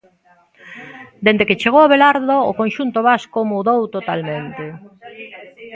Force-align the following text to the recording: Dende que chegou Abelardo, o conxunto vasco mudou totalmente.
Dende 1.25 1.47
que 1.47 1.59
chegou 1.61 1.81
Abelardo, 1.83 2.37
o 2.51 2.57
conxunto 2.59 2.99
vasco 3.09 3.39
mudou 3.51 3.81
totalmente. 3.95 4.65